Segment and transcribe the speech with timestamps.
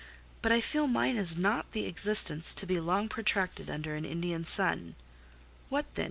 [0.41, 4.45] But I feel mine is not the existence to be long protracted under an Indian
[4.45, 4.95] sun.
[5.69, 5.99] What then?